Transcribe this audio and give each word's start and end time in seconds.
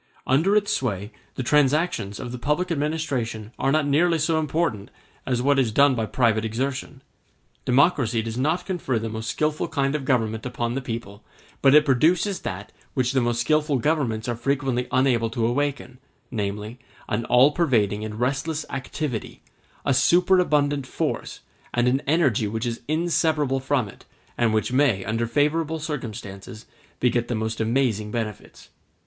Under 0.25 0.55
its 0.55 0.73
sway 0.73 1.11
the 1.35 1.43
transactions 1.43 2.19
of 2.19 2.31
the 2.31 2.39
public 2.39 2.71
administration 2.71 3.51
are 3.59 3.71
not 3.71 3.85
nearly 3.85 4.17
so 4.17 4.39
important 4.39 4.89
as 5.27 5.43
what 5.43 5.59
is 5.59 5.71
done 5.71 5.93
by 5.93 6.07
private 6.07 6.43
exertion. 6.43 7.03
Democracy 7.65 8.23
does 8.23 8.35
not 8.35 8.65
confer 8.65 8.97
the 8.97 9.09
most 9.09 9.29
skilful 9.29 9.67
kind 9.67 9.93
of 9.93 10.03
government 10.03 10.43
upon 10.43 10.73
the 10.73 10.81
people, 10.81 11.23
but 11.61 11.75
it 11.75 11.85
produces 11.85 12.39
that 12.39 12.71
which 12.95 13.11
the 13.11 13.21
most 13.21 13.41
skilful 13.41 13.77
governments 13.77 14.27
are 14.27 14.35
frequently 14.35 14.87
unable 14.89 15.29
to 15.29 15.45
awaken, 15.45 15.99
namely, 16.31 16.79
an 17.07 17.23
all 17.25 17.51
pervading 17.51 18.03
and 18.03 18.19
restless 18.19 18.65
activity, 18.71 19.43
a 19.85 19.93
superabundant 19.93 20.87
force, 20.87 21.41
and 21.75 21.87
an 21.87 22.01
energy 22.07 22.47
which 22.47 22.65
is 22.65 22.81
inseparable 22.87 23.59
from 23.59 23.87
it, 23.87 24.05
and 24.35 24.51
which 24.51 24.73
may, 24.73 25.05
under 25.05 25.27
favorable 25.27 25.77
circumstances, 25.77 26.65
beget 26.99 27.27
the 27.27 27.35
most 27.35 27.61
amazing 27.61 28.09
benefits. 28.09 28.69